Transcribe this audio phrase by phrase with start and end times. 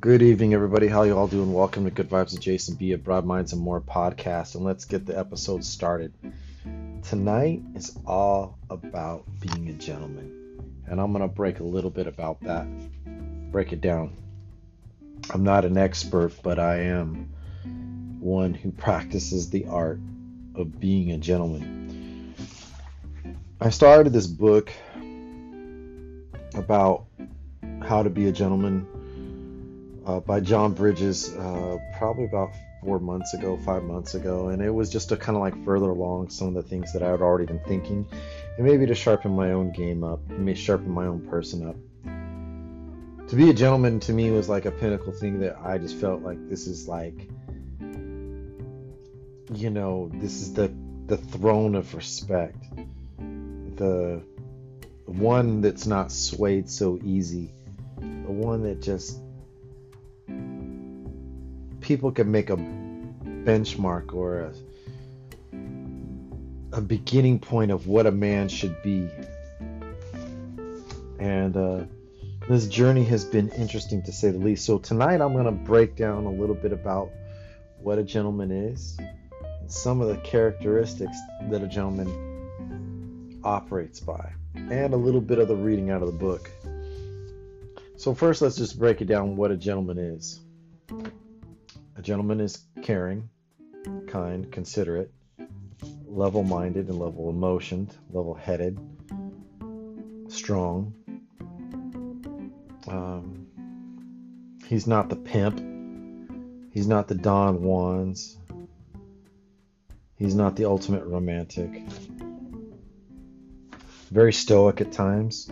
[0.00, 0.86] Good evening, everybody.
[0.86, 1.52] How you all doing?
[1.52, 4.84] Welcome to Good Vibes with Jason B of Broad Minds and More podcast, and let's
[4.84, 6.12] get the episode started.
[7.02, 12.40] Tonight is all about being a gentleman, and I'm gonna break a little bit about
[12.42, 12.68] that,
[13.50, 14.16] break it down.
[15.30, 17.32] I'm not an expert, but I am
[18.20, 19.98] one who practices the art
[20.54, 22.36] of being a gentleman.
[23.60, 24.72] I started this book
[26.54, 27.06] about
[27.82, 28.86] how to be a gentleman
[30.08, 34.70] uh, by John Bridges uh, probably about four months ago, five months ago, and it
[34.70, 37.20] was just to kind of like further along some of the things that I had
[37.20, 38.06] already been thinking,
[38.56, 41.76] and maybe to sharpen my own game up, maybe sharpen my own person up.
[43.28, 46.22] To be a gentleman to me was like a pinnacle thing that I just felt
[46.22, 47.28] like this is like,
[49.52, 50.72] you know, this is the
[51.04, 52.64] the throne of respect,
[53.76, 54.22] the
[55.04, 57.52] one that's not swayed so easy,
[57.98, 59.20] the one that just
[61.88, 62.56] people can make a
[63.46, 64.52] benchmark or a,
[66.76, 69.08] a beginning point of what a man should be.
[71.18, 71.84] And uh,
[72.46, 74.66] this journey has been interesting to say the least.
[74.66, 77.10] So tonight I'm going to break down a little bit about
[77.80, 78.98] what a gentleman is,
[79.66, 81.16] some of the characteristics
[81.48, 86.18] that a gentleman operates by, and a little bit of the reading out of the
[86.18, 86.50] book.
[87.96, 90.40] So first, let's just break it down what a gentleman is.
[91.98, 93.28] A gentleman is caring,
[94.06, 95.12] kind, considerate,
[96.06, 98.78] level minded and level emotioned, level headed,
[100.28, 100.94] strong.
[102.86, 103.48] Um,
[104.64, 105.58] he's not the pimp.
[106.72, 108.36] He's not the Don Juans.
[110.14, 111.82] He's not the ultimate romantic.
[114.12, 115.50] Very stoic at times.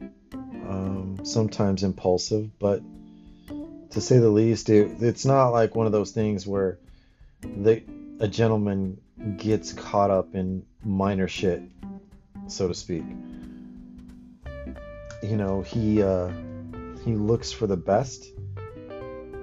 [0.00, 2.82] Um, sometimes impulsive, but
[3.90, 4.68] to say the least.
[4.68, 6.78] It, it's not like one of those things where
[7.40, 7.82] the
[8.20, 9.00] a gentleman
[9.36, 11.62] gets caught up in minor shit,
[12.48, 13.04] so to speak.
[15.22, 16.30] You know, he uh,
[17.04, 18.26] he looks for the best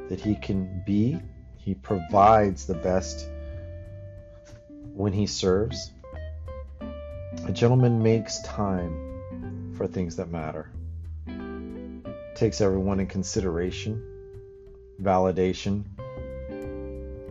[0.09, 1.19] that he can be.
[1.57, 3.27] He provides the best
[4.93, 5.91] when he serves.
[7.47, 10.69] A gentleman makes time for things that matter.
[12.35, 14.14] Takes everyone in consideration
[15.01, 15.83] validation.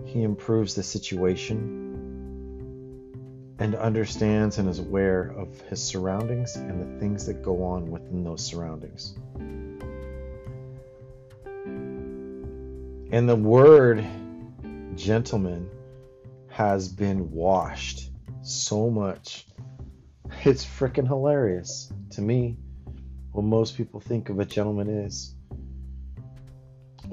[0.07, 1.85] He improves the situation
[3.59, 8.25] and understands and is aware of his surroundings and the things that go on within
[8.25, 9.17] those surroundings.
[13.13, 14.05] And the word
[14.97, 15.69] gentleman
[16.49, 18.11] has been washed
[18.43, 19.47] so much.
[20.45, 22.57] It's freaking hilarious to me
[23.33, 25.35] what most people think of a gentleman is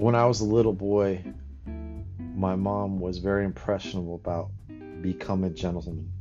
[0.02, 1.24] when I was a little boy,
[2.36, 4.50] my mom was very impressionable about
[5.04, 6.12] become a gentleman.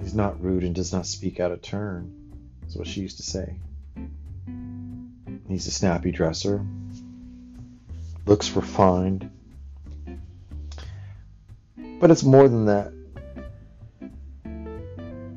[0.00, 2.14] He's not rude and does not speak out of turn,
[2.68, 3.56] is what she used to say.
[5.48, 6.64] He's a snappy dresser,
[8.26, 9.28] looks refined.
[11.98, 12.92] But it's more than that.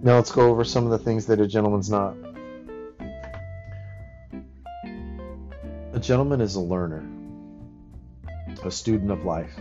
[0.03, 2.15] Now let's go over some of the things that a gentleman's not.
[6.05, 7.03] Gentleman is a learner,
[8.63, 9.55] a student of life,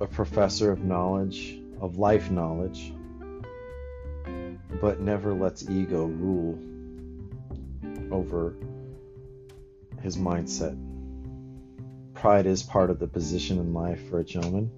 [0.00, 2.94] a professor of knowledge, of life knowledge,
[4.80, 6.56] but never lets ego rule
[8.12, 8.54] over
[10.00, 10.78] his mindset.
[12.14, 14.70] Pride is part of the position in life for a gentleman,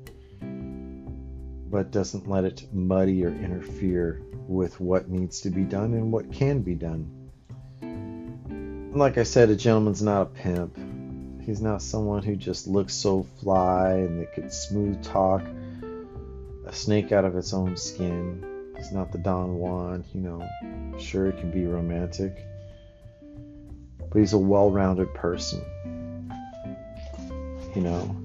[1.70, 6.32] but doesn't let it muddy or interfere with what needs to be done and what
[6.32, 7.13] can be done
[8.94, 10.78] like I said, a gentleman's not a pimp.
[11.42, 15.42] He's not someone who just looks so fly and that could smooth talk
[16.64, 18.72] a snake out of its own skin.
[18.76, 20.48] He's not the Don Juan, you know.
[20.98, 22.36] Sure, it can be romantic,
[23.98, 25.62] but he's a well rounded person,
[27.74, 28.16] you know.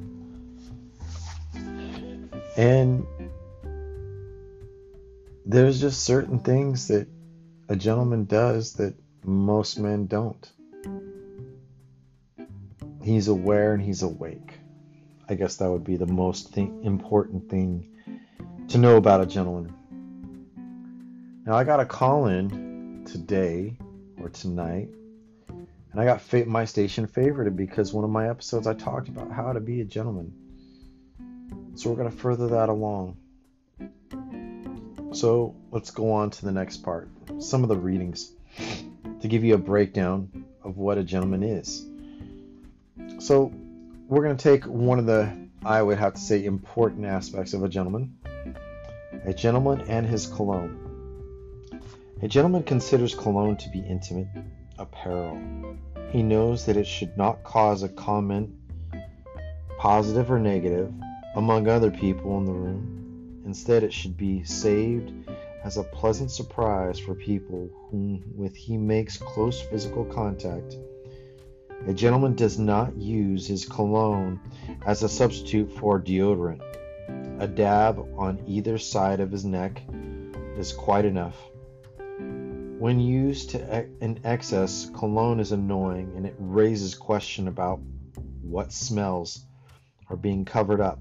[2.55, 3.05] And
[5.45, 7.07] there's just certain things that
[7.69, 8.93] a gentleman does that
[9.23, 10.51] most men don't.
[13.09, 14.59] He's aware and he's awake.
[15.27, 17.89] I guess that would be the most important thing
[18.67, 19.73] to know about a gentleman.
[21.43, 23.75] Now, I got a call in today
[24.21, 24.89] or tonight,
[25.47, 29.53] and I got my station favorited because one of my episodes I talked about how
[29.53, 30.31] to be a gentleman.
[31.73, 33.17] So we're going to further that along.
[35.13, 37.09] So let's go on to the next part.
[37.39, 38.33] Some of the readings
[39.21, 41.88] to give you a breakdown of what a gentleman is.
[43.19, 43.53] So,
[44.07, 45.31] we're going to take one of the,
[45.63, 48.15] I would have to say, important aspects of a gentleman
[49.25, 50.79] a gentleman and his cologne.
[52.21, 54.27] A gentleman considers cologne to be intimate
[54.77, 55.39] apparel.
[56.09, 58.49] He knows that it should not cause a comment,
[59.77, 60.91] positive or negative,
[61.35, 63.41] among other people in the room.
[63.45, 65.11] Instead, it should be saved
[65.63, 70.75] as a pleasant surprise for people whom with he makes close physical contact.
[71.87, 74.39] A gentleman does not use his cologne
[74.85, 76.61] as a substitute for deodorant.
[77.39, 79.81] A dab on either side of his neck
[80.57, 81.35] is quite enough.
[82.79, 87.79] When used in excess, cologne is annoying and it raises question about
[88.41, 89.45] what smells
[90.09, 90.99] are being covered up.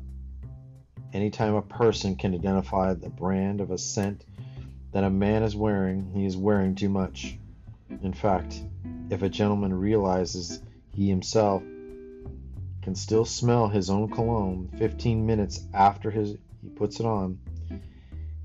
[1.13, 4.25] Anytime a person can identify the brand of a scent
[4.93, 7.37] that a man is wearing, he is wearing too much.
[8.03, 8.63] In fact,
[9.11, 10.63] if a gentleman realizes
[10.99, 11.62] he himself
[12.83, 17.39] can still smell his own cologne 15 minutes after his, he puts it on,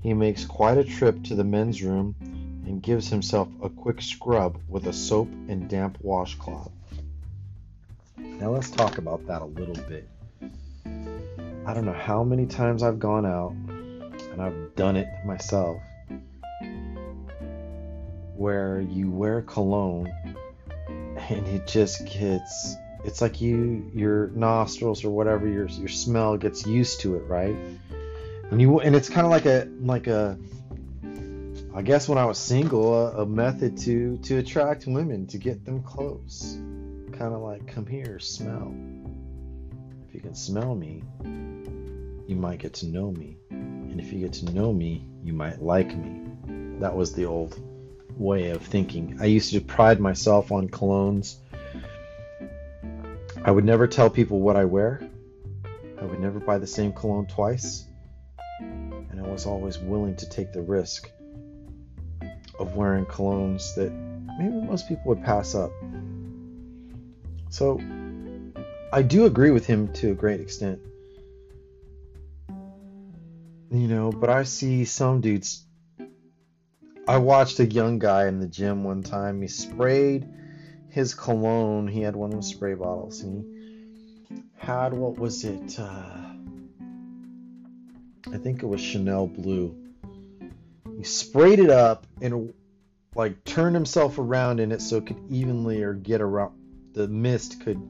[0.00, 2.14] he makes quite a trip to the men's room
[2.64, 6.70] and gives himself a quick scrub with a soap and damp washcloth.
[8.16, 10.08] Now let's talk about that a little bit.
[11.66, 15.82] I don't know how many times I've gone out and I've done it myself
[18.36, 20.12] where you wear cologne
[21.30, 26.66] and it just gets it's like you your nostrils or whatever your your smell gets
[26.66, 27.56] used to it, right?
[28.50, 30.38] And you and it's kind of like a like a
[31.74, 35.64] I guess when I was single, a, a method to to attract women to get
[35.64, 36.56] them close.
[37.12, 38.74] Kind of like come here, smell.
[40.08, 41.02] If you can smell me,
[42.26, 43.36] you might get to know me.
[43.50, 46.22] And if you get to know me, you might like me.
[46.80, 47.58] That was the old
[48.16, 49.18] way of thinking.
[49.20, 51.36] I used to pride myself on colognes.
[53.44, 55.00] I would never tell people what I wear.
[56.00, 57.86] I would never buy the same cologne twice.
[58.60, 61.10] And I was always willing to take the risk
[62.58, 63.92] of wearing colognes that
[64.38, 65.70] maybe most people would pass up.
[67.50, 67.80] So
[68.92, 70.80] I do agree with him to a great extent.
[73.70, 75.63] You know, but I see some dudes
[77.06, 79.42] I watched a young guy in the gym one time.
[79.42, 80.26] He sprayed
[80.88, 81.86] his cologne.
[81.86, 83.20] He had one of those spray bottles.
[83.20, 83.44] And
[84.28, 85.78] he had what was it?
[85.78, 86.32] Uh,
[88.32, 89.76] I think it was Chanel Blue.
[90.96, 92.54] He sprayed it up and
[93.14, 96.52] like turned himself around in it so it could evenly or get around
[96.94, 97.80] the mist could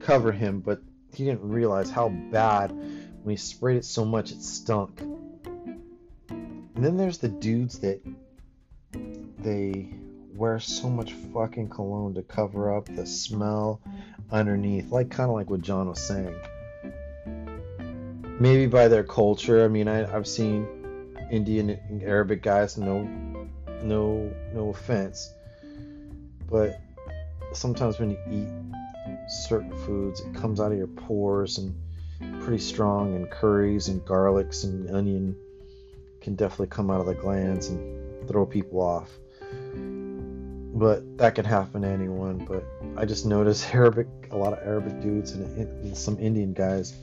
[0.00, 0.82] cover him, but
[1.14, 5.00] he didn't realize how bad when he sprayed it so much it stunk.
[6.28, 8.02] And then there's the dudes that
[9.42, 9.88] they
[10.34, 13.80] wear so much fucking cologne to cover up the smell
[14.30, 16.34] underneath, like kind of like what John was saying.
[18.40, 19.64] Maybe by their culture.
[19.64, 20.66] I mean, I, have seen
[21.30, 22.78] Indian and Arabic guys.
[22.78, 23.02] No,
[23.82, 25.32] no, no offense,
[26.50, 26.80] but
[27.52, 28.48] sometimes when you eat
[29.46, 31.74] certain foods, it comes out of your pores and
[32.42, 33.14] pretty strong.
[33.14, 35.36] And curries and garlics and onion
[36.20, 39.10] can definitely come out of the glands and throw people off
[40.74, 42.38] but that can happen to anyone.
[42.38, 42.64] But
[42.96, 46.94] I just noticed Arabic, a lot of Arabic dudes and, and some Indian guys,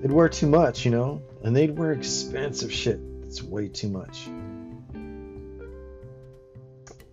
[0.00, 4.28] they'd wear too much, you know, and they'd wear expensive shit that's way too much.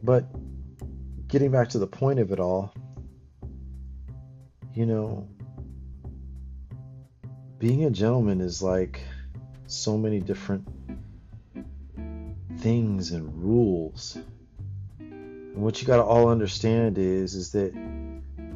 [0.03, 0.25] But
[1.27, 2.73] getting back to the point of it all,
[4.73, 5.27] you know,
[7.57, 9.01] being a gentleman is like
[9.65, 10.67] so many different
[12.59, 14.17] things and rules
[15.55, 17.73] and what you got to all understand is is that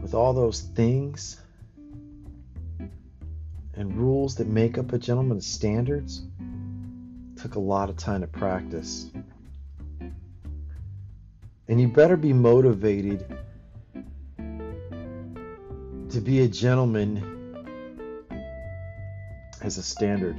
[0.01, 1.39] with all those things
[3.73, 6.23] and rules that make up a gentleman's standards
[7.37, 9.09] took a lot of time to practice.
[11.69, 13.25] And you better be motivated
[16.09, 17.65] to be a gentleman
[19.61, 20.35] as a standard,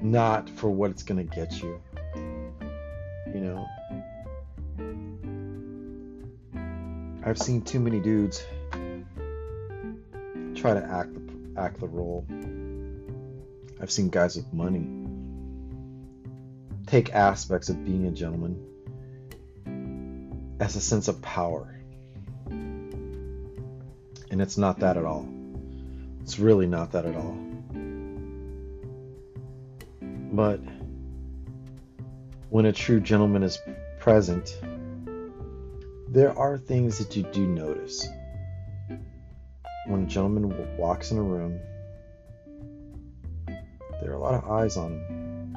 [0.00, 1.78] not for what it's going to get you.
[1.91, 1.91] You
[7.24, 8.44] I've seen too many dudes
[10.54, 12.26] try to act the, act the role.
[13.80, 14.88] I've seen guys with money
[16.86, 18.60] take aspects of being a gentleman
[20.60, 21.78] as a sense of power.
[22.46, 25.28] And it's not that at all.
[26.22, 27.38] It's really not that at all.
[30.32, 30.60] But
[32.50, 33.58] when a true gentleman is
[33.98, 34.58] present,
[36.12, 38.06] there are things that you do notice.
[39.86, 41.58] When a gentleman walks in a room,
[43.46, 45.56] there are a lot of eyes on him.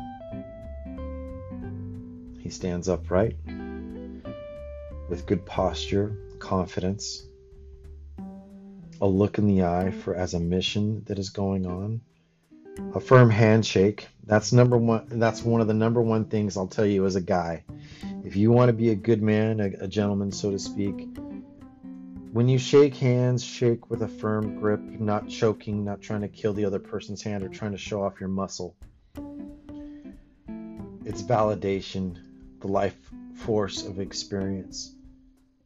[2.39, 3.35] He stands upright
[5.09, 7.25] with good posture, confidence,
[9.01, 11.99] a look in the eye for as a mission that is going on,
[12.93, 14.07] a firm handshake.
[14.23, 15.07] That's number one.
[15.09, 17.65] That's one of the number one things I'll tell you as a guy.
[18.25, 21.07] If you want to be a good man, a, a gentleman, so to speak,
[22.31, 26.51] when you shake hands, shake with a firm grip, not choking, not trying to kill
[26.51, 28.75] the other person's hand or trying to show off your muscle.
[31.05, 32.17] It's validation,
[32.61, 32.97] the life
[33.35, 34.95] force of experience.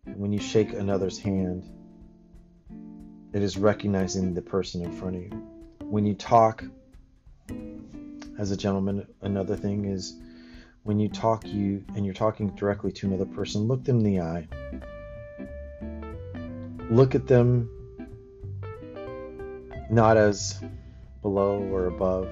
[0.03, 1.63] When you shake another's hand,
[3.31, 5.47] it is recognizing the person in front of you.
[5.79, 6.65] When you talk
[8.37, 10.19] as a gentleman, another thing is
[10.83, 14.21] when you talk you and you're talking directly to another person, look them in the
[14.21, 14.47] eye.
[16.89, 17.69] Look at them
[19.89, 20.59] not as
[21.21, 22.27] below or above,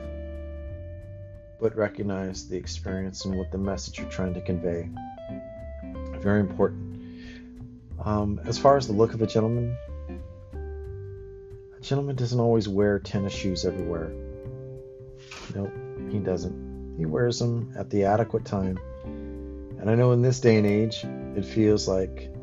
[1.60, 4.90] but recognize the experience and what the message you're trying to convey.
[6.20, 6.96] Very important.
[8.04, 9.76] Um, as far as the look of a gentleman,
[11.78, 14.12] a gentleman doesn't always wear tennis shoes everywhere.
[15.54, 15.74] Nope,
[16.10, 16.67] he doesn't.
[16.98, 18.80] He wears them at the adequate time.
[19.04, 22.34] And I know in this day and age, it feels like,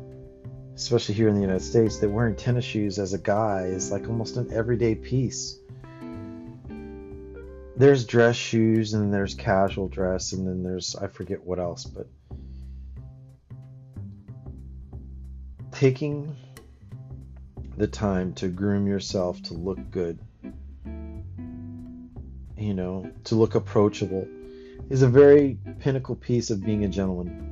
[0.75, 4.07] especially here in the United States, that wearing tennis shoes as a guy is like
[4.07, 5.59] almost an everyday piece.
[7.77, 12.07] There's dress shoes, and there's casual dress, and then there's, I forget what else, but
[15.73, 16.33] taking
[17.75, 20.17] the time to groom yourself to look good,
[22.57, 24.25] you know, to look approachable,
[24.89, 27.51] is a very pinnacle piece of being a gentleman.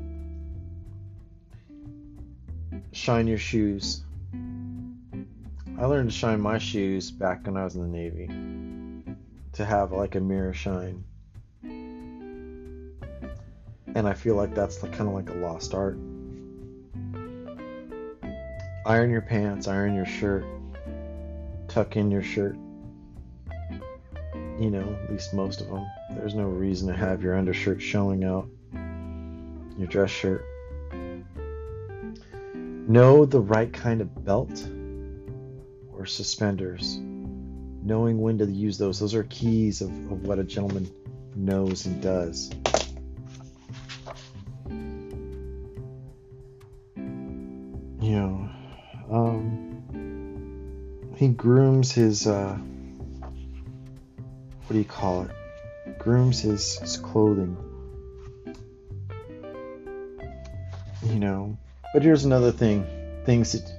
[2.91, 4.03] Shine your shoes.
[5.79, 8.29] I learned to shine my shoes back when I was in the Navy
[9.53, 11.03] to have like a mirror shine.
[13.95, 15.97] And I feel like that's kind of like a lost art
[18.85, 20.45] iron your pants, iron your shirt,
[21.67, 22.55] tuck in your shirt.
[24.59, 25.85] You know, at least most of them.
[26.15, 28.47] There's no reason to have your undershirt showing out,
[29.77, 30.45] your dress shirt.
[32.53, 34.67] Know the right kind of belt
[35.93, 36.97] or suspenders.
[37.85, 38.99] Knowing when to use those.
[38.99, 40.89] Those are keys of, of what a gentleman
[41.35, 42.51] knows and does.
[48.01, 48.49] You know,
[49.11, 52.57] um, he grooms his uh,
[54.65, 55.31] what do you call it?
[56.03, 57.55] Grooms his, clothing.
[61.03, 61.57] You know,
[61.93, 62.85] but here's another thing:
[63.25, 63.71] things that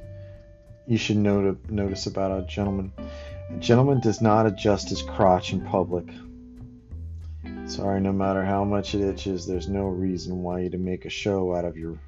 [0.86, 2.92] you should note, notice about a gentleman.
[3.50, 6.06] A gentleman does not adjust his crotch in public.
[7.66, 11.10] Sorry, no matter how much it itches, there's no reason why you to make a
[11.10, 11.98] show out of your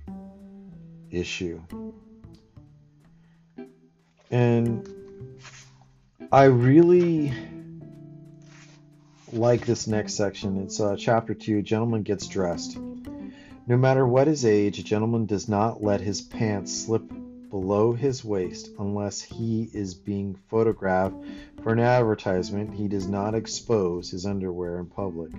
[1.10, 1.60] issue.
[4.30, 4.88] And
[6.32, 7.32] I really
[9.36, 10.62] like this next section.
[10.62, 12.78] It's uh, chapter 2 Gentleman Gets Dressed.
[13.66, 17.02] No matter what his age, a gentleman does not let his pants slip
[17.50, 21.16] below his waist unless he is being photographed
[21.62, 22.74] for an advertisement.
[22.74, 25.32] He does not expose his underwear in public.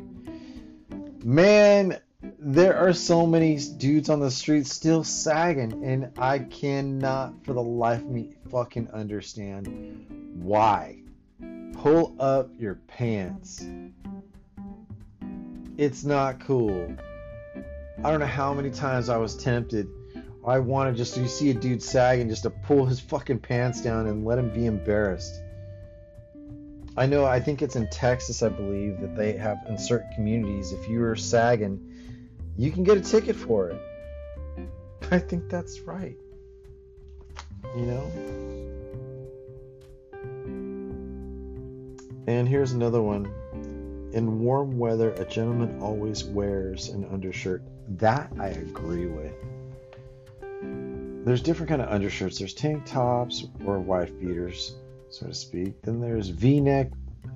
[1.24, 1.98] Man,
[2.40, 7.64] there are so many dudes on the street still sagging, and I cannot for the
[7.64, 11.00] life of me fucking understand why.
[11.78, 13.66] Pull up your pants.
[15.78, 16.96] It's not cool.
[18.04, 19.88] I don't know how many times I was tempted.
[20.46, 24.08] I wanted just you see a dude sagging just to pull his fucking pants down
[24.08, 25.42] and let him be embarrassed.
[26.96, 30.72] I know I think it's in Texas I believe that they have in certain communities
[30.72, 31.88] if you are sagging
[32.58, 33.82] you can get a ticket for it.
[35.12, 36.18] I think that's right.
[37.76, 38.57] You know?
[42.28, 43.26] And here's another one.
[44.14, 47.64] In warm weather, a gentleman always wears an undershirt.
[47.98, 49.34] That I agree with.
[51.26, 52.40] There's different kind of undershirts.
[52.40, 54.76] There's tank tops or wife beaters,
[55.10, 55.82] so to speak.
[55.82, 56.92] Then there's V-neck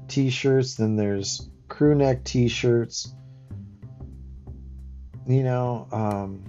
[0.07, 0.75] t-shirts.
[0.75, 3.13] Then there's crew neck t-shirts
[5.27, 6.43] you know, um,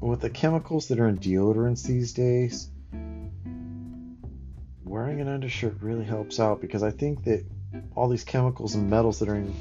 [0.00, 2.70] with the chemicals that are in deodorants these days,
[4.94, 7.44] wearing an undershirt really helps out because I think that
[7.96, 9.52] all these chemicals and metals that are in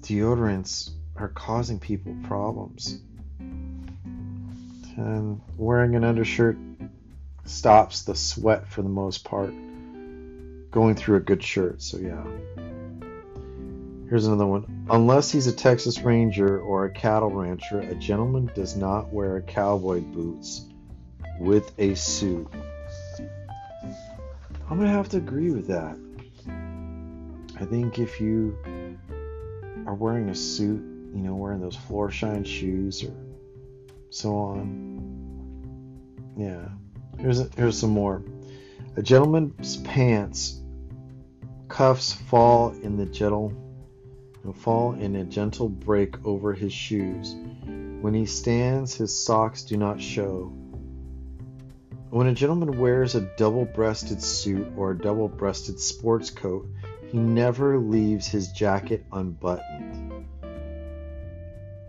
[0.00, 3.00] deodorants are causing people problems.
[4.98, 6.58] And wearing an undershirt
[7.46, 9.54] stops the sweat for the most part
[10.70, 11.80] going through a good shirt.
[11.80, 12.22] So, yeah.
[14.10, 14.86] Here's another one.
[14.90, 20.00] Unless he's a Texas Ranger or a cattle rancher, a gentleman does not wear cowboy
[20.00, 20.66] boots
[21.40, 22.48] with a suit.
[24.70, 25.98] I'm going to have to agree with that.
[27.60, 28.56] I think if you
[29.86, 30.80] are wearing a suit,
[31.14, 33.14] you know, wearing those floor shine shoes or
[34.10, 34.98] so on.
[36.36, 36.68] Yeah.
[37.18, 38.22] Here's a, here's some more.
[38.96, 40.60] A gentleman's pants
[41.68, 43.52] cuffs fall in the gentle
[44.54, 47.34] fall in a gentle break over his shoes.
[48.00, 50.52] When he stands, his socks do not show.
[52.10, 56.66] When a gentleman wears a double breasted suit or a double breasted sports coat,
[57.12, 60.26] he never leaves his jacket unbuttoned.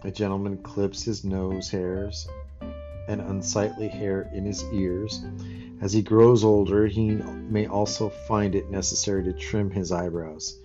[0.03, 2.27] A gentleman clips his nose hairs
[3.07, 5.23] and unsightly hair in his ears.
[5.79, 10.59] As he grows older, he may also find it necessary to trim his eyebrows.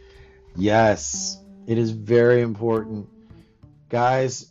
[0.56, 3.08] Yes, it is very important.
[3.88, 4.50] Guys,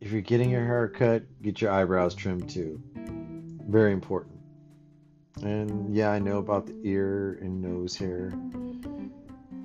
[0.00, 2.82] if you're getting your hair cut, get your eyebrows trimmed too.
[3.66, 4.38] Very important.
[5.42, 8.32] And yeah, I know about the ear and nose hair.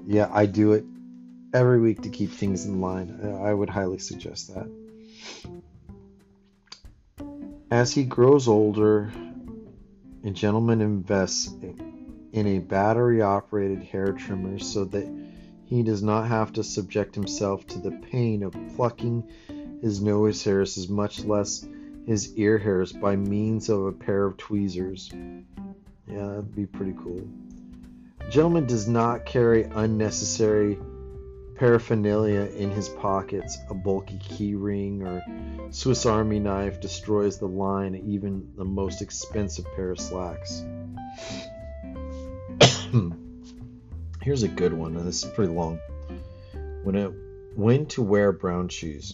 [0.06, 0.84] Yeah, I do it
[1.54, 3.20] every week to keep things in line.
[3.42, 4.68] I would highly suggest that.
[7.70, 9.14] As he grows older,
[10.24, 11.54] a gentleman invests
[12.34, 15.08] in a battery operated hair trimmer so that
[15.64, 19.24] he does not have to subject himself to the pain of plucking
[19.82, 21.66] his nose hairs, as much less
[22.06, 25.12] his ear hairs, by means of a pair of tweezers.
[26.08, 27.28] Yeah, that'd be pretty cool.
[28.30, 30.78] Gentleman does not carry unnecessary
[31.56, 33.58] paraphernalia in his pockets.
[33.70, 35.24] A bulky key ring or
[35.70, 40.64] Swiss Army knife destroys the line, even the most expensive pair of slacks.
[44.22, 45.80] Here's a good one, and this is pretty long.
[46.84, 47.14] When it
[47.56, 49.14] when to wear brown shoes.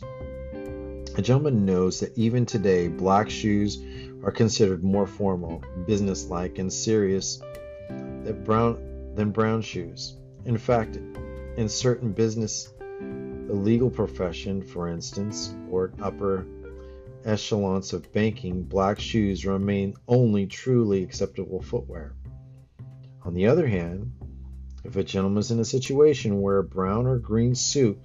[1.18, 3.82] A gentleman knows that even today black shoes
[4.24, 7.42] are considered more formal, businesslike, and serious
[7.90, 10.16] than brown than brown shoes.
[10.46, 11.00] In fact,
[11.58, 16.46] in certain business, the legal profession, for instance, or upper
[17.26, 22.14] echelons of banking, black shoes remain only truly acceptable footwear.
[23.24, 24.12] On the other hand,
[24.84, 28.00] if a gentleman is in a situation where a brown or green suit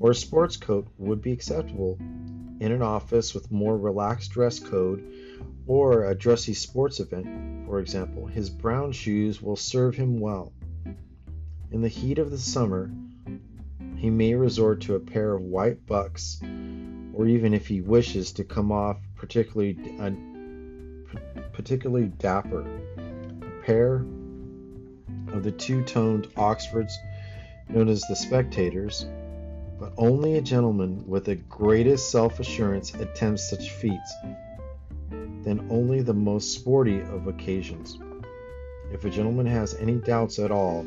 [0.00, 1.96] or a sports coat would be acceptable
[2.60, 5.02] in an office with more relaxed dress code
[5.66, 10.52] or a dressy sports event, for example, his brown shoes will serve him well.
[11.70, 12.90] In the heat of the summer,
[13.96, 16.40] he may resort to a pair of white bucks,
[17.14, 20.10] or even if he wishes to come off particularly uh,
[21.52, 23.96] particularly dapper, a pair
[25.32, 26.96] of the two-toned Oxfords
[27.68, 29.06] known as the Spectators.
[29.80, 34.14] But only a gentleman with the greatest self-assurance attempts such feats.
[35.10, 37.98] Then only the most sporty of occasions.
[38.92, 40.84] If a gentleman has any doubts at all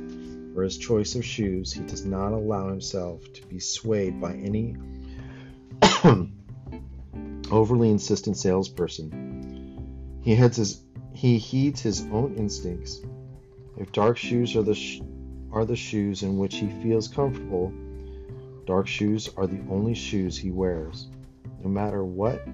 [0.54, 4.76] for his choice of shoes, he does not allow himself to be swayed by any
[7.52, 10.20] overly insistent salesperson.
[10.22, 13.02] He his he heeds his own instincts.
[13.76, 15.02] If dark shoes are the sh-
[15.52, 17.74] are the shoes in which he feels comfortable,
[18.66, 21.08] dark shoes are the only shoes he wears.
[21.64, 22.46] No matter what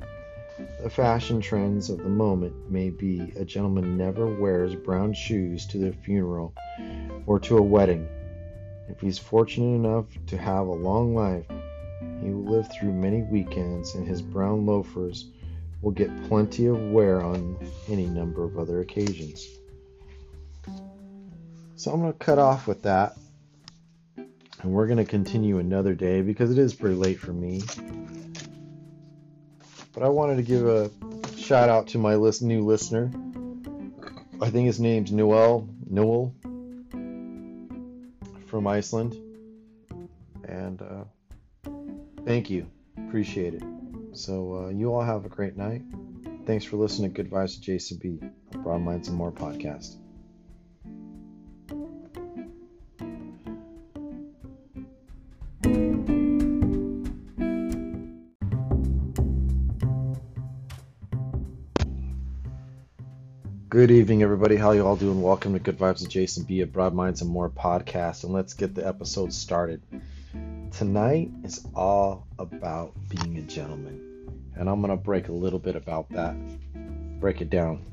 [0.82, 5.78] the fashion trends of the moment may be, a gentleman never wears brown shoes to
[5.78, 6.54] the funeral
[7.26, 8.08] or to a wedding.
[8.90, 11.46] If he's fortunate enough to have a long life,
[12.22, 15.30] he will live through many weekends, and his brown loafers
[15.82, 19.48] will get plenty of wear on any number of other occasions.
[21.76, 23.16] So I'm going to cut off with that.
[24.62, 27.62] And we're going to continue another day because it is pretty late for me.
[29.94, 30.92] But I wanted to give a
[31.38, 33.12] shout out to my list, new listener.
[34.42, 35.68] I think his name's Noel.
[35.90, 36.34] Noel
[38.48, 39.16] from Iceland.
[40.44, 41.70] And uh,
[42.26, 42.68] thank you.
[42.98, 43.64] Appreciate it.
[44.14, 45.84] So, uh, you all have a great night.
[46.46, 48.20] Thanks for listening to Good Vibes with Jason B.
[48.64, 49.99] Broad Minds and More podcast.
[63.70, 64.56] Good evening, everybody.
[64.56, 65.22] How you all doing?
[65.22, 66.62] Welcome to Good Vibes with Jason B.
[66.62, 69.80] of Broad Minds and More podcast, and let's get the episode started.
[70.72, 74.34] Tonight is all about being a gentleman.
[74.56, 76.36] And I'm to break a little bit about that,
[77.20, 77.86] break it down.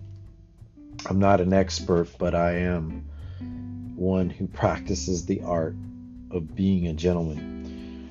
[1.05, 3.07] I'm not an expert, but I am
[3.97, 5.77] one who practices the art
[6.31, 8.11] of being a gentleman.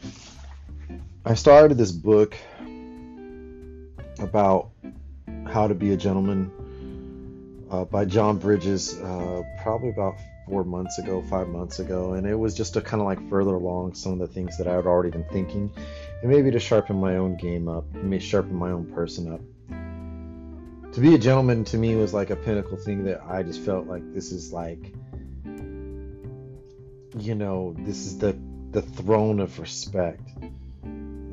[1.25, 2.37] I started this book
[4.19, 4.69] about
[5.47, 6.51] how to be a gentleman
[7.75, 10.15] uh, by John Bridges uh, probably about
[10.47, 13.55] four months ago, five months ago, and it was just to kind of like further
[13.55, 15.71] along some of the things that I had already been thinking,
[16.21, 19.41] and maybe to sharpen my own game up, maybe sharpen my own person up.
[20.93, 23.87] To be a gentleman to me was like a pinnacle thing that I just felt
[23.87, 24.93] like this is like,
[27.17, 28.37] you know, this is the
[28.71, 30.29] the throne of respect,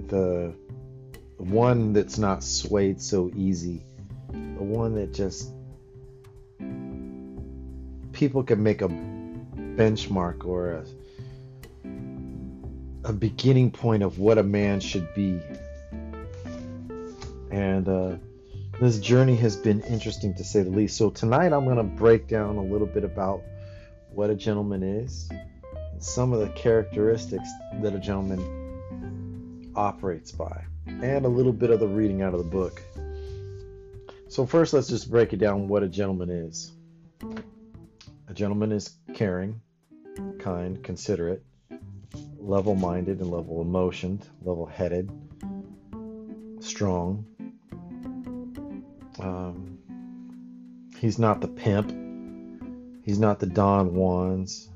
[0.09, 0.55] the
[1.37, 3.85] one that's not swayed so easy,
[4.33, 5.53] the one that just
[8.23, 10.85] people can make a benchmark or a,
[13.09, 15.41] a beginning point of what a man should be.
[17.51, 18.15] And uh,
[18.81, 20.97] this journey has been interesting to say the least.
[20.97, 23.43] So tonight I'm going to break down a little bit about
[24.13, 25.29] what a gentleman is,
[25.91, 27.49] and some of the characteristics
[27.81, 32.49] that a gentleman operates by, and a little bit of the reading out of the
[32.49, 32.81] book.
[34.29, 36.71] So first, let's just break it down what a gentleman is.
[38.33, 39.61] A gentleman is caring,
[40.39, 41.45] kind, considerate,
[42.39, 45.11] level minded and level emotioned, level headed,
[46.61, 47.27] strong.
[49.21, 49.77] Um,
[50.99, 51.93] he's not the pimp.
[53.05, 54.71] He's not the Don Juans.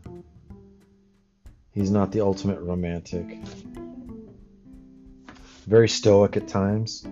[1.71, 3.39] He's not the ultimate romantic.
[5.67, 7.07] Very stoic at times.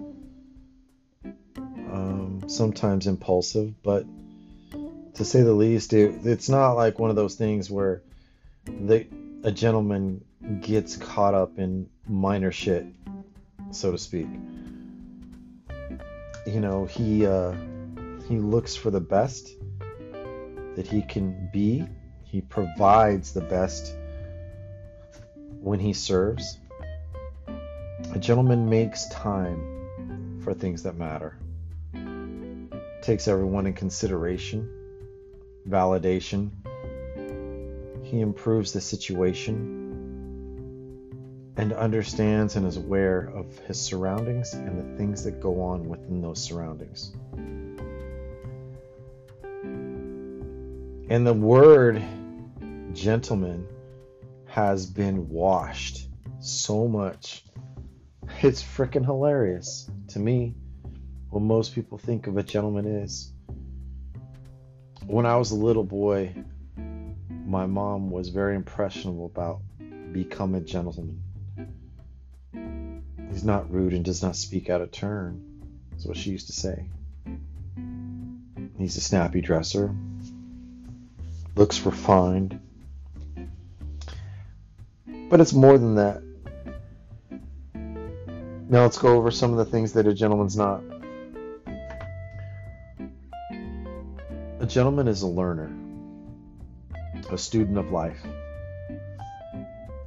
[1.25, 4.05] Um, sometimes impulsive, but
[5.15, 5.93] to say the least.
[5.93, 8.03] It, it's not like one of those things where
[8.67, 9.07] the
[9.43, 10.25] a gentleman
[10.61, 12.87] gets caught up in minor shit,
[13.71, 14.27] so to speak.
[16.47, 17.55] You know, he uh,
[18.29, 19.51] he looks for the best
[20.77, 21.87] that he can be.
[22.25, 23.95] He provides the best
[25.61, 26.59] when he serves.
[28.13, 31.39] A gentleman makes time for things that matter.
[33.03, 34.84] Takes everyone in consideration
[35.69, 36.51] validation.
[38.03, 39.81] He improves the situation
[41.57, 46.21] and understands and is aware of his surroundings and the things that go on within
[46.21, 47.15] those surroundings.
[51.09, 52.03] And the word
[52.93, 53.67] gentleman
[54.47, 56.09] has been washed
[56.41, 57.45] so much.
[58.43, 60.55] It's freaking hilarious to me
[61.31, 63.34] what most people think of a gentleman is
[65.07, 66.35] when I was a little boy,
[67.47, 69.61] my mom was very impressionable about
[70.13, 71.23] become a gentleman.
[73.31, 75.43] He's not rude and does not speak out of turn,
[75.97, 76.87] is what she used to say.
[78.79, 79.95] He's a snappy dresser,
[81.57, 82.61] looks refined.
[85.29, 86.23] But it's more than that.
[88.69, 90.83] Now let's go over some of the things that a gentleman's not.
[94.75, 95.71] Gentleman is a learner,
[97.31, 98.21] a student of life,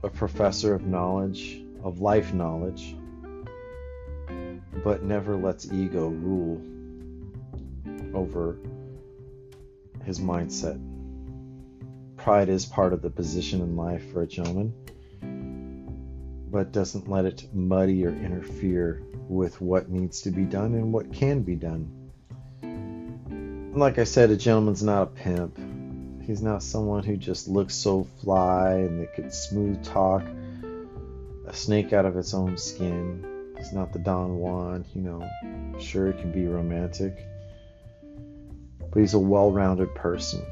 [0.03, 2.93] a professor of knowledge, of life knowledge,
[4.84, 6.62] but never lets ego rule
[8.13, 8.58] over
[10.03, 10.77] his mindset.
[12.17, 14.73] Pride is part of the position in life for a gentleman,
[16.51, 21.13] but doesn't let it muddy or interfere with what needs to be done and what
[21.13, 21.96] can be done
[23.79, 25.57] like I said, a gentleman's not a pimp.
[26.23, 30.23] He's not someone who just looks so fly and that could smooth talk
[31.47, 33.25] a snake out of its own skin.
[33.57, 35.79] He's not the Don Juan, you know.
[35.79, 37.17] Sure, it can be romantic,
[38.91, 40.45] but he's a well rounded person,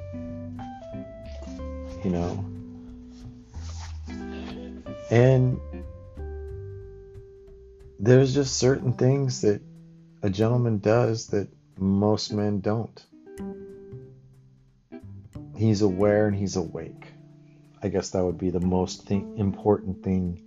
[2.04, 2.46] you know.
[5.12, 5.60] And
[8.00, 9.62] there's just certain things that
[10.24, 13.06] a gentleman does that most men don't.
[15.58, 17.08] He's aware and he's awake.
[17.82, 20.42] I guess that would be the most important thing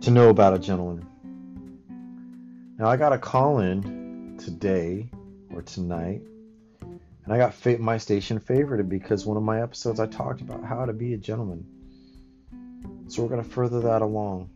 [0.00, 1.06] to know about a gentleman.
[2.78, 5.08] Now, I got a call in today
[5.54, 6.22] or tonight,
[6.80, 10.64] and I got fa- my station favorited because one of my episodes I talked about
[10.64, 11.66] how to be a gentleman.
[13.08, 14.50] So, we're going to further that along.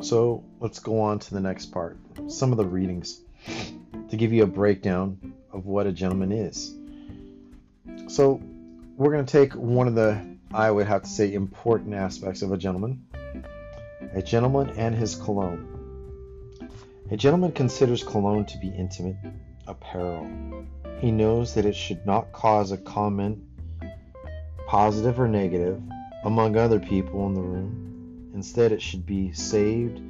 [0.00, 1.98] So, let's go on to the next part
[2.28, 3.20] some of the readings
[4.10, 6.76] to give you a breakdown of what a gentleman is.
[8.10, 8.42] So,
[8.96, 10.20] we're going to take one of the,
[10.52, 13.06] I would have to say, important aspects of a gentleman
[14.12, 15.64] a gentleman and his cologne.
[17.12, 19.14] A gentleman considers cologne to be intimate
[19.68, 20.28] apparel.
[20.98, 23.44] He knows that it should not cause a comment,
[24.66, 25.80] positive or negative,
[26.24, 28.32] among other people in the room.
[28.34, 30.00] Instead, it should be saved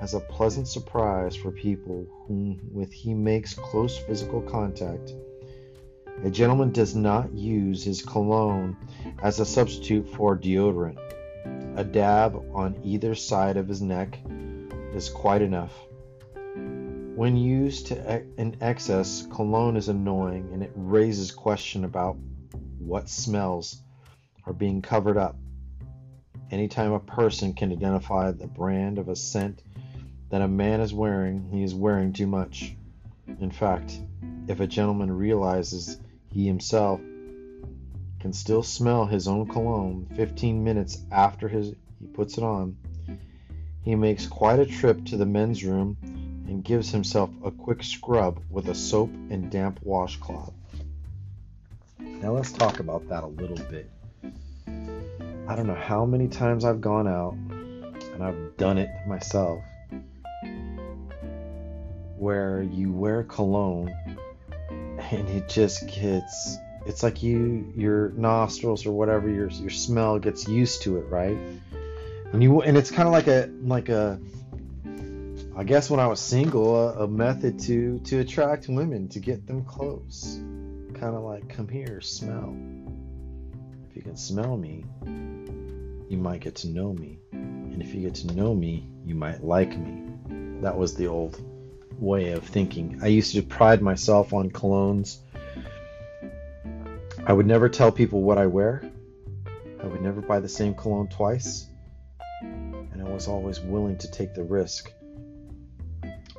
[0.00, 5.12] as a pleasant surprise for people whom with he makes close physical contact.
[6.24, 8.76] A gentleman does not use his cologne
[9.22, 10.98] as a substitute for deodorant.
[11.76, 14.18] A dab on either side of his neck
[14.92, 15.72] is quite enough.
[17.14, 22.16] When used in excess, cologne is annoying and it raises question about
[22.78, 23.80] what smells
[24.44, 25.36] are being covered up.
[26.50, 29.62] Anytime a person can identify the brand of a scent
[30.30, 32.74] that a man is wearing, he is wearing too much.
[33.40, 34.00] In fact,
[34.48, 36.00] if a gentleman realizes
[36.38, 37.00] he himself
[38.20, 42.76] can still smell his own cologne 15 minutes after his, he puts it on,
[43.82, 45.96] he makes quite a trip to the men's room
[46.46, 50.52] and gives himself a quick scrub with a soap and damp washcloth.
[51.98, 53.90] Now let's talk about that a little bit.
[55.48, 59.60] I don't know how many times I've gone out and I've done it myself
[62.16, 63.92] where you wear cologne
[64.98, 70.48] and it just gets it's like you your nostrils or whatever your your smell gets
[70.48, 71.36] used to it, right?
[72.32, 74.20] And you and it's kind of like a like a
[75.56, 79.46] I guess when I was single, a, a method to to attract women to get
[79.46, 80.38] them close,
[80.94, 82.56] kind of like come here, smell.
[83.90, 84.84] If you can smell me,
[86.08, 89.42] you might get to know me, and if you get to know me, you might
[89.42, 90.04] like me.
[90.62, 91.40] That was the old
[91.98, 93.00] way of thinking.
[93.02, 95.18] I used to pride myself on colognes.
[97.26, 98.82] I would never tell people what I wear.
[99.82, 101.66] I would never buy the same cologne twice.
[102.42, 104.92] And I was always willing to take the risk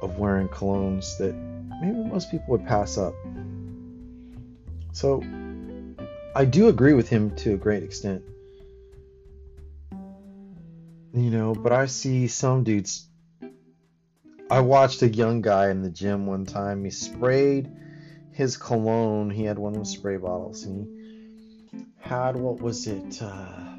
[0.01, 1.35] of wearing colognes that
[1.81, 3.13] maybe most people would pass up.
[4.93, 5.23] So
[6.35, 8.23] I do agree with him to a great extent.
[11.13, 13.08] You know, but I see some dudes.
[14.49, 16.83] I watched a young guy in the gym one time.
[16.83, 17.69] He sprayed
[18.31, 19.29] his cologne.
[19.29, 20.87] He had one of the spray bottles, and
[21.71, 23.21] he had what was it?
[23.21, 23.75] Uh,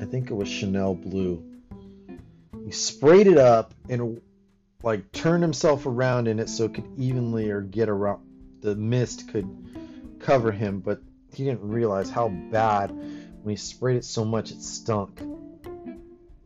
[0.00, 1.42] I think it was Chanel Blue
[2.64, 4.20] he sprayed it up and
[4.82, 8.20] like turned himself around in it so it could evenly or get around
[8.60, 9.46] the mist could
[10.18, 11.02] cover him, but
[11.34, 15.20] he didn't realize how bad when he sprayed it so much it stunk.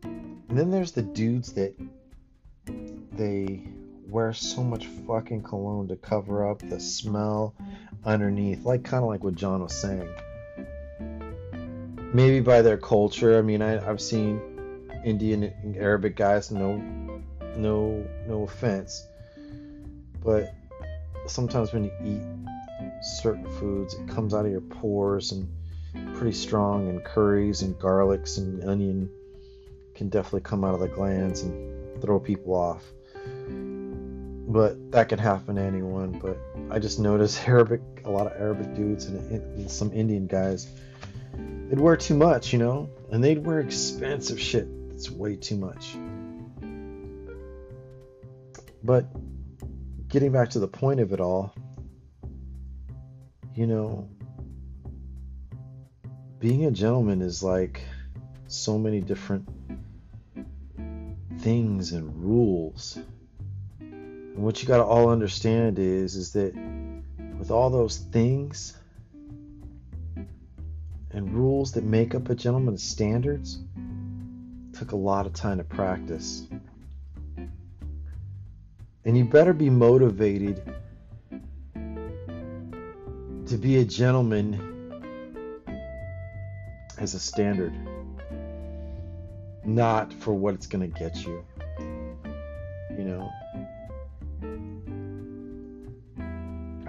[0.03, 1.77] And then there's the dudes that
[3.19, 3.63] they
[4.09, 7.55] wear so much fucking cologne to cover up the smell
[8.05, 10.09] underneath, like kind of like what John was saying.
[12.15, 13.39] Maybe by their culture.
[13.39, 14.41] I mean, I, I've seen
[15.05, 16.77] Indian and Arabic guys, no,
[17.57, 19.07] no, no offense,
[20.25, 20.55] but
[21.27, 22.23] sometimes when you eat
[23.03, 25.49] certain foods, it comes out of your pores and
[26.15, 29.11] pretty strong, and curries and garlics and onion
[29.95, 32.85] can definitely come out of the glands and throw people off.
[34.51, 36.19] But that can happen to anyone.
[36.19, 36.39] But
[36.71, 40.69] I just noticed Arabic, a lot of Arabic dudes and, and some Indian guys,
[41.69, 45.97] they'd wear too much, you know, and they'd wear expensive shit it's way too much.
[48.83, 49.07] But
[50.09, 51.55] getting back to the point of it all,
[53.55, 54.09] you know,
[56.41, 57.81] being a gentleman is like
[58.49, 59.49] so many different
[61.39, 62.99] things and rules.
[64.39, 66.55] And what you got to all understand is is that
[67.41, 68.77] with all those things
[71.11, 73.59] and rules that make up a gentleman's standards,
[74.73, 76.47] took a lot of time to practice.
[79.05, 80.63] And you better be motivated
[81.75, 85.65] to be a gentleman
[86.97, 87.75] as a standard,
[89.65, 91.45] not for what it's going to get you.
[91.57, 91.58] You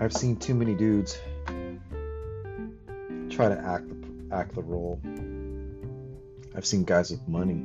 [0.02, 1.20] I've seen too many dudes
[3.30, 5.02] try to act the, act the role.
[6.56, 7.62] I've seen guys with money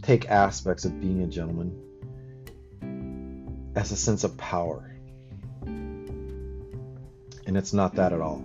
[0.00, 1.78] take aspects of being a gentleman
[3.76, 4.90] as a sense of power.
[5.62, 8.42] And it's not that at all.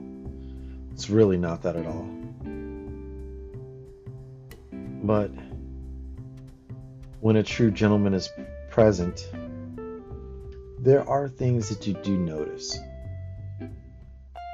[0.91, 2.09] It's really not that at all.
[5.01, 5.31] But
[7.21, 8.29] when a true gentleman is
[8.69, 9.29] present,
[10.85, 12.77] there are things that you do notice.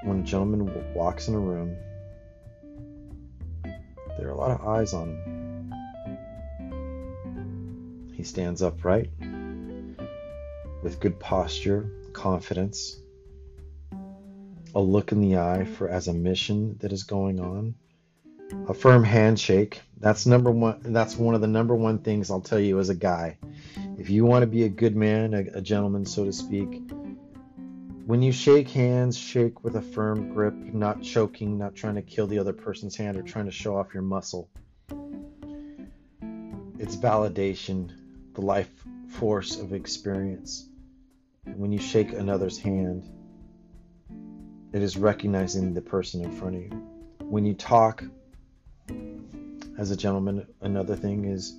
[0.04, 1.76] When a gentleman walks in a room,
[4.18, 5.74] there are a lot of eyes on him.
[8.14, 9.10] He stands upright
[10.82, 12.96] with good posture, confidence,
[14.74, 17.76] a look in the eye for as a mission that is going on,
[18.70, 19.82] a firm handshake.
[19.98, 20.80] That's number one.
[20.82, 23.38] That's one of the number one things I'll tell you as a guy.
[23.98, 26.82] If you want to be a good man, a, a gentleman, so to speak,
[28.06, 32.28] when you shake hands, shake with a firm grip, not choking, not trying to kill
[32.28, 34.50] the other person's hand or trying to show off your muscle.
[36.80, 37.92] It's validation,
[38.34, 38.72] the life
[39.08, 40.68] force of experience.
[41.56, 43.08] When you shake another's hand,
[44.74, 46.70] it is recognizing the person in front of you.
[47.20, 48.04] When you talk,
[49.78, 51.56] as a gentleman, another thing is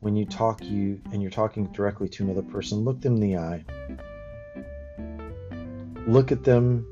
[0.00, 3.36] when you talk you and you're talking directly to another person, look them in the
[3.36, 3.64] eye.
[6.06, 6.86] Look at them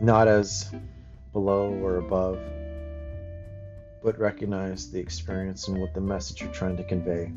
[0.00, 0.70] not as
[1.32, 2.38] below or above,
[4.02, 7.32] but recognize the experience and what the message you're trying to convey.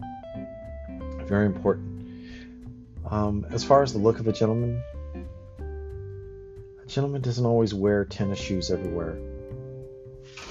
[1.25, 1.93] Very important.
[3.09, 4.81] Um, as far as the look of a gentleman,
[6.83, 9.17] a gentleman doesn't always wear tennis shoes everywhere.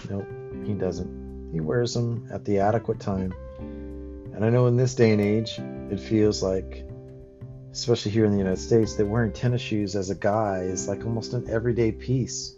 [0.09, 0.27] Nope,
[0.65, 1.24] he doesn't.
[1.55, 3.33] He wears them at the adequate time.
[3.59, 5.59] And I know in this day and age,
[5.91, 6.87] it feels like,
[7.73, 11.05] especially here in the United States, that wearing tennis shoes as a guy is like
[11.05, 12.57] almost an everyday piece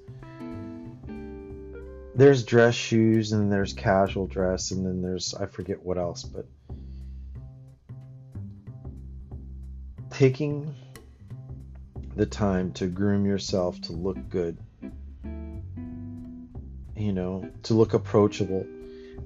[2.17, 6.47] there's dress shoes and there's casual dress and then there's I forget what else, but
[10.11, 10.75] taking
[12.17, 14.57] the time to groom yourself to look good,
[16.97, 18.67] you know, to look approachable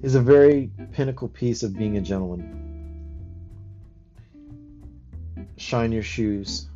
[0.03, 2.57] is a very pinnacle piece of being a gentleman.
[5.57, 6.69] Shine your shoes.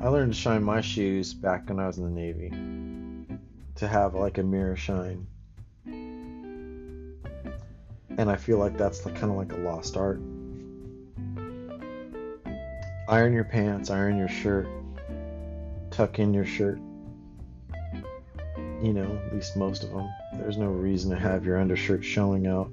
[0.00, 2.52] I learned to shine my shoes back when I was in the Navy
[3.74, 5.26] to have like a mirror shine.
[8.16, 10.20] And I feel like that's kind of like a lost art.
[13.08, 14.68] Iron your pants, iron your shirt,
[15.90, 16.78] tuck in your shirt.
[18.82, 20.08] You know, at least most of them.
[20.34, 22.70] There's no reason to have your undershirt showing out,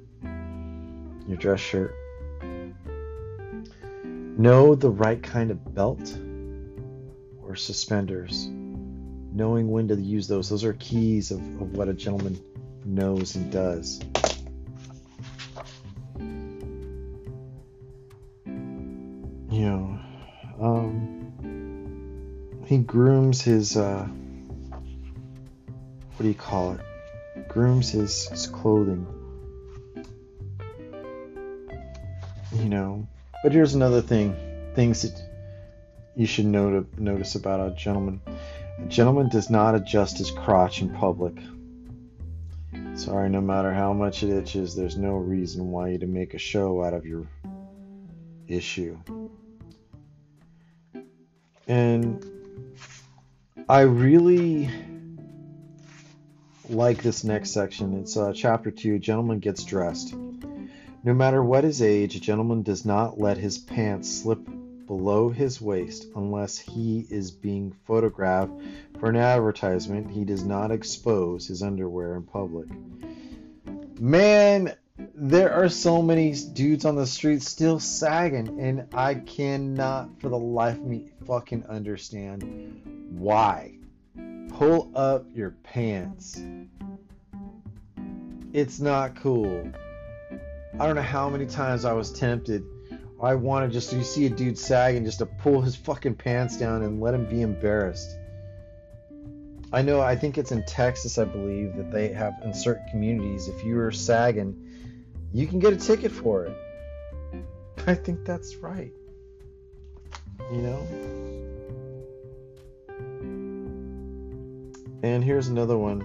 [1.27, 1.95] your dress shirt.
[4.37, 6.17] Know the right kind of belt
[7.41, 8.49] or suspenders
[9.35, 10.49] knowing when to use those.
[10.49, 12.39] Those are keys of, of what a gentleman
[12.85, 13.99] knows and does.
[19.51, 19.99] You know,
[20.59, 24.07] um, he grooms his, uh,
[26.25, 27.47] do you call it?
[27.47, 29.05] Grooms his, his clothing.
[32.51, 33.07] You know,
[33.43, 34.35] but here's another thing
[34.73, 35.21] things that
[36.15, 38.21] you should know to notice about a gentleman
[38.79, 41.35] a gentleman does not adjust his crotch in public.
[42.95, 46.39] Sorry, no matter how much it itches, there's no reason why you to make a
[46.39, 47.27] show out of your
[48.47, 48.97] issue.
[51.67, 52.25] And
[53.69, 54.71] I really
[56.69, 57.93] like this next section.
[57.99, 60.15] It's uh, chapter 2 Gentleman Gets Dressed.
[61.03, 64.39] No matter what his age, a gentleman does not let his pants slip
[64.87, 68.53] below his waist unless he is being photographed
[68.99, 70.09] for an advertisement.
[70.09, 72.67] He does not expose his underwear in public.
[73.99, 74.73] Man,
[75.13, 80.37] there are so many dudes on the street still sagging, and I cannot for the
[80.37, 83.74] life of me fucking understand why.
[84.57, 86.41] Pull up your pants.
[88.53, 89.69] It's not cool.
[90.79, 92.63] I don't know how many times I was tempted
[93.21, 96.57] I want to just you see a dude sagging just to pull his fucking pants
[96.57, 98.17] down and let him be embarrassed.
[99.71, 103.47] I know I think it's in Texas I believe that they have in certain communities
[103.47, 104.61] if you are sagging
[105.33, 106.57] you can get a ticket for it.
[107.87, 108.91] I think that's right.
[110.51, 111.24] You know?
[115.05, 116.01] And here's another one.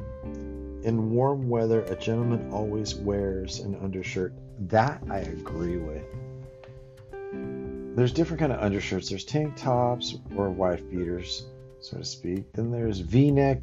[0.85, 4.35] In warm weather, a gentleman always wears an undershirt.
[4.69, 6.05] That I agree with
[7.97, 9.09] there's different kind of undershirts.
[9.09, 11.47] There's tank tops or wife beaters,
[11.81, 12.53] so to speak.
[12.53, 13.63] Then there's V-neck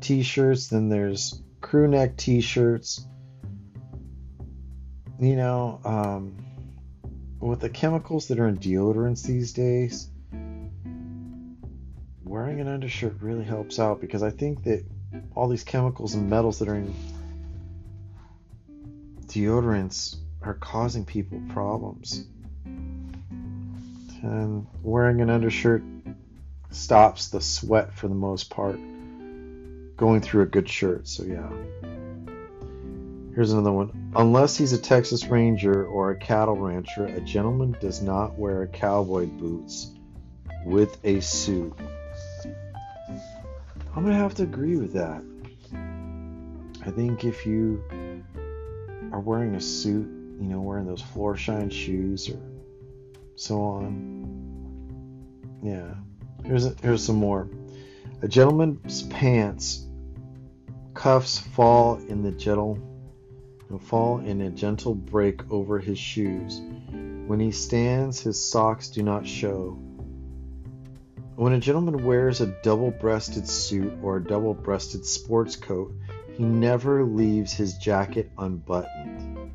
[0.00, 0.68] t-shirts.
[0.68, 3.06] Then there's crew neck t-shirts.
[5.20, 6.36] You know, um,
[7.38, 10.10] with the chemicals that are in deodorants these days,
[12.36, 14.84] wearing an undershirt really helps out because I think that
[15.34, 16.94] all these chemicals and metals that are in
[19.24, 22.26] deodorants are causing people problems
[24.22, 25.82] and wearing an undershirt
[26.70, 28.78] stops the sweat for the most part
[29.96, 31.08] going through a good shirt.
[31.08, 31.50] So yeah.
[33.34, 34.12] Here's another one.
[34.14, 39.24] Unless he's a Texas Ranger or a cattle rancher, a gentleman does not wear cowboy
[39.24, 39.90] boots
[40.66, 41.72] with a suit.
[43.96, 45.22] I'm going to have to agree with that.
[46.84, 47.82] I think if you
[49.10, 50.06] are wearing a suit,
[50.38, 52.38] you know, wearing those floor shine shoes or
[53.36, 54.36] so on,
[55.62, 55.94] yeah.
[56.44, 57.48] Here's a, here's some more.
[58.20, 59.86] A gentleman's pants
[60.92, 62.78] cuffs fall in the gentle
[63.80, 66.60] fall in a gentle break over his shoes.
[67.26, 69.78] When he stands, his socks do not show.
[71.36, 75.92] When a gentleman wears a double breasted suit or a double breasted sports coat,
[76.32, 79.52] he never leaves his jacket unbuttoned.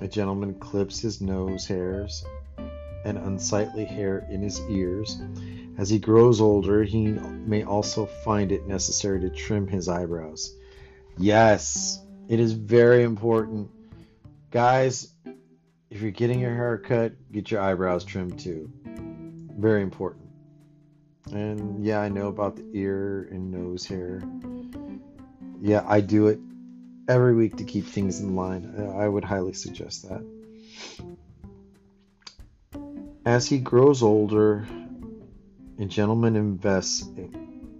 [0.00, 2.24] A gentleman clips his nose hairs
[3.04, 5.20] and unsightly hair in his ears.
[5.78, 10.52] As he grows older, he may also find it necessary to trim his eyebrows.
[11.16, 13.70] Yes, it is very important.
[14.50, 15.14] Guys,
[15.90, 18.72] if you're getting your hair cut, get your eyebrows trimmed too.
[19.58, 20.24] Very important.
[21.32, 24.22] And yeah, I know about the ear and nose hair.
[25.60, 26.38] Yeah, I do it
[27.08, 28.72] every week to keep things in line.
[28.96, 30.24] I would highly suggest that.
[33.26, 34.64] As he grows older,
[35.80, 37.08] a gentleman invests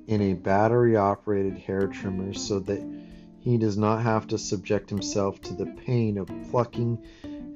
[0.08, 2.84] in a battery operated hair trimmer so that
[3.38, 6.98] he does not have to subject himself to the pain of plucking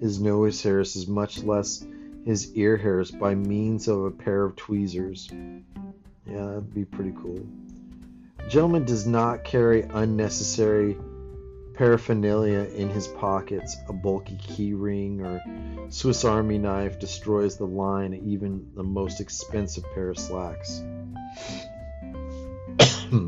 [0.00, 1.84] his nose hairs as much less
[2.24, 5.28] his ear hairs by means of a pair of tweezers.
[6.26, 7.44] Yeah, that'd be pretty cool.
[8.48, 10.96] Gentleman does not carry unnecessary
[11.74, 13.76] paraphernalia in his pockets.
[13.88, 15.42] A bulky key ring or
[15.90, 20.82] Swiss Army knife destroys the line, even the most expensive pair of slacks.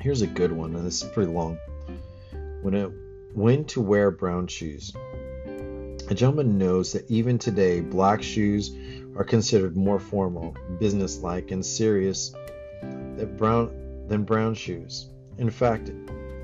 [0.00, 1.58] Here's a good one, and this is pretty long.
[2.62, 2.90] When it
[3.34, 4.92] when to wear brown shoes.
[6.12, 8.70] A gentleman knows that even today, black shoes
[9.16, 12.34] are considered more formal, businesslike, and serious
[12.82, 15.08] than brown, than brown shoes.
[15.38, 15.90] In fact,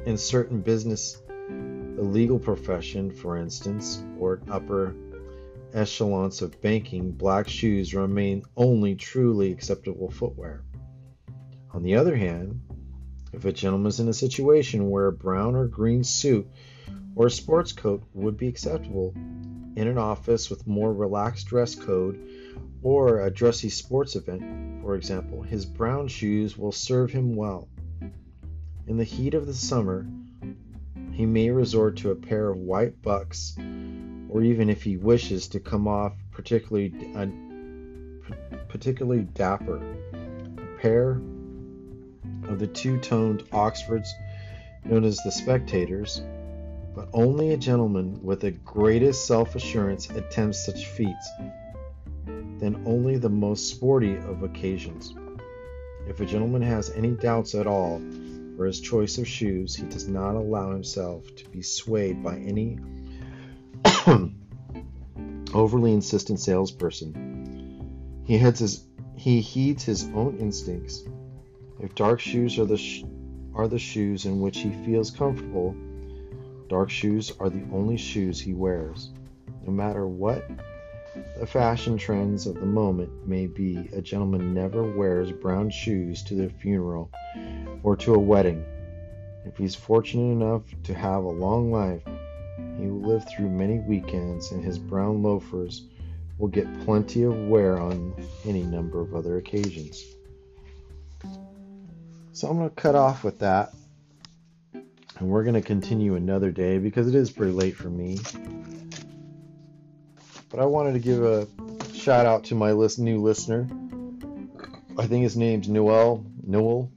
[0.07, 4.95] in certain business, the legal profession, for instance, or upper
[5.75, 10.62] echelons of banking, black shoes remain only truly acceptable footwear.
[11.75, 12.59] On the other hand,
[13.35, 16.49] if a gentleman is in a situation where a brown or green suit
[17.14, 19.12] or a sports coat would be acceptable
[19.79, 22.18] in an office with more relaxed dress code
[22.83, 27.68] or a dressy sports event, for example, his brown shoes will serve him well.
[28.89, 30.05] In the heat of the summer,
[31.12, 33.57] he may resort to a pair of white bucks,
[34.29, 37.26] or even if he wishes to come off particularly uh,
[38.68, 41.20] particularly dapper, a pair
[42.49, 44.12] of the two toned Oxfords
[44.85, 46.20] known as the Spectators,
[46.99, 51.31] but only a gentleman with the greatest self assurance attempts such feats,
[52.27, 55.15] then only the most sporty of occasions.
[56.09, 58.03] If a gentleman has any doubts at all
[58.57, 62.81] for his choice of shoes, he does not allow himself to be swayed by any
[65.55, 68.25] overly insistent salesperson.
[68.27, 68.85] He his
[69.15, 71.05] he heeds his own instincts
[71.79, 73.05] if dark shoes are the sh-
[73.55, 75.77] are the shoes in which he feels comfortable,
[76.69, 79.11] dark shoes are the only shoes he wears.
[79.64, 80.49] No matter what
[81.39, 86.35] the fashion trends of the moment may be, a gentleman never wears brown shoes to
[86.35, 87.11] the funeral
[87.83, 88.64] or to a wedding.
[89.45, 92.03] If he's fortunate enough to have a long life,
[92.79, 95.87] he will live through many weekends, and his brown loafers
[96.39, 98.14] will get plenty of wear on
[98.45, 100.05] any number of other occasions.
[102.33, 103.73] So I'm going to cut off with that.
[105.19, 108.19] And we're going to continue another day because it is pretty late for me.
[110.49, 111.47] But I wanted to give a
[111.93, 113.69] shout out to my list, new listener.
[114.97, 116.91] I think his name's Noel Noel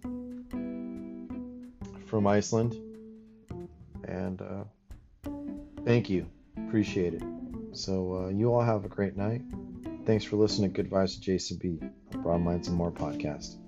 [2.08, 2.76] from Iceland.
[4.04, 5.30] And uh,
[5.86, 6.28] thank you.
[6.68, 7.24] Appreciate it.
[7.74, 9.42] So uh, you all have a great night.
[10.06, 11.80] Thanks for listening to Good Vibes with Jason B.
[12.18, 13.61] Broad Minds and More podcast.